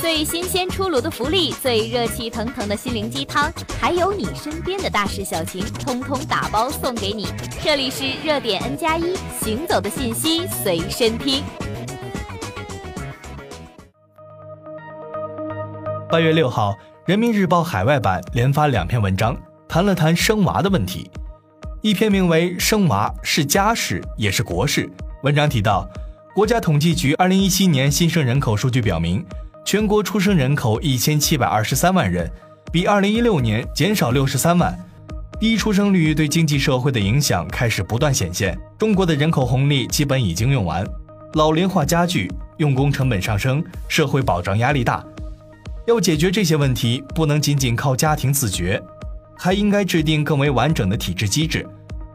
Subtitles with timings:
[0.00, 7.28] 最新鲜出炉的福利，最热气腾腾的心灵鸡汤，还有你身边的大事小情，通通打包送给你。
[7.62, 11.44] 这里是热点 N 加一，行走的信息随身听。
[16.10, 16.74] 八月六号，
[17.04, 19.36] 人民日报海外版连发两篇文章，
[19.68, 21.10] 谈了谈生娃的问题。
[21.82, 24.86] 一篇名为《生娃是家事也是国事》，
[25.24, 25.86] 文章提到，
[26.34, 29.22] 国家统计局二零一七年新生人口数据表明。
[29.64, 32.28] 全国出生人口一千七百二十三万人，
[32.72, 34.76] 比二零一六年减少六十三万。
[35.38, 38.58] 低出生率对经济社会的影响开始不断显现。
[38.78, 40.84] 中国的人口红利基本已经用完，
[41.34, 45.04] 老龄化加剧，用工成本上升，社会保障压力大。
[45.86, 48.82] 要解决这些问题，不能仅仅靠家庭自觉，
[49.38, 51.66] 还应该制定更为完整的体制机制。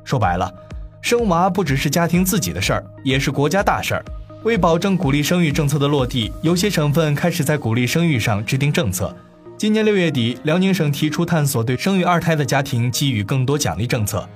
[0.04, 0.54] 说白了，
[1.02, 4.06] 生娃不只是家庭自己的事儿，也是国家大事儿。
[4.46, 9.12] 为保证鼓励生育政策的落地，有些省份开始在鼓励生育上制定政策。
[9.58, 14.30] 今年六月底，辽宁省提出探索对生育二胎的家庭给予更多奖励政策。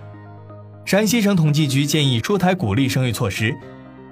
[0.83, 3.55] 陕西省统计局建议出台鼓励生育措施。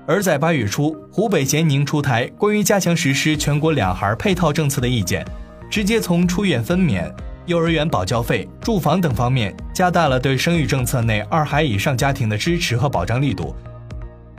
[0.06, 5.26] 而在八月初，湖北咸宁出台关于加强实施全国两孩配套政策的意见，
[5.68, 7.12] 直接从出院分娩、
[7.48, 13.56] 幼儿园保教费、住房等方面加大了对生育政策内二孩以上家庭的支持和保障力度。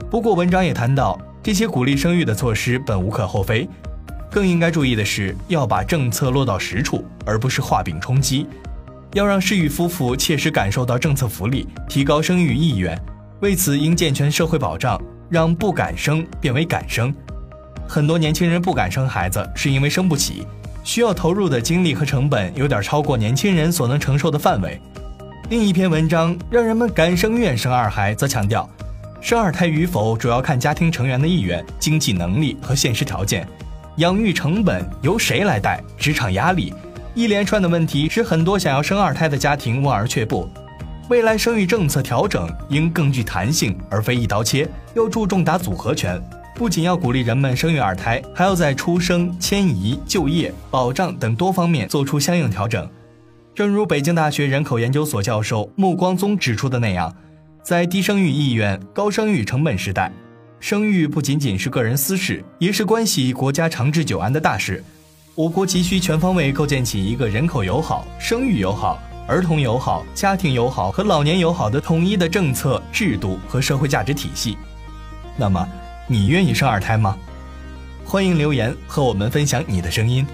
[0.09, 1.19] 不过，文章也谈到。
[1.49, 3.67] 这些鼓励生育的措施本无可厚非，
[4.29, 8.45] 更应该注意的是要把政策落到实处，而不是画饼充饥。
[9.13, 12.95] 要让适育夫妇切实感受到政策福利，提高生育意愿。
[13.39, 17.11] 为此，应健全社会保障，让不敢生变为敢生。
[17.87, 20.45] 很多年轻人不敢生孩子，是因为生不起，
[20.83, 24.79] 需要投入的精力和成本有点超过年轻人所能承受的范围。
[25.49, 28.69] 另一篇文章《让人们敢生愿生二孩》则强调。
[29.21, 33.45] 生二胎与否主要看家庭成员的意愿、经济能力和现实条件，
[33.97, 35.83] 养育成本由谁来带？
[35.97, 36.73] 职场压力，
[37.13, 40.49] 一连串的问题使很多想要生二胎的家庭望而却步。
[41.09, 46.21] 未来生育政策调整应更具弹性，而非一刀切，要注重打组合拳。
[46.55, 52.89] 不仅要鼓励人们生育二胎，还要在出生、迁移、就业、保障等多方面做出相应调整。
[53.53, 57.13] 正如北京大学人口研究所教授穆光宗指出的那样。
[57.61, 60.11] 在低生育意愿、高生育成本时代，
[60.59, 64.83] 生育不仅仅是个人私事，也是关系国家长治久安的大事。
[65.35, 74.57] 我国急需全方位构建起一个人口友好、生育友好、儿童友好、家庭友好和老年友好的统一的政策制度和社会价值体系。
[75.37, 75.67] 那么，
[76.07, 77.17] 你愿意生二胎吗？
[78.05, 80.25] 欢迎留言和我们分享你的声音。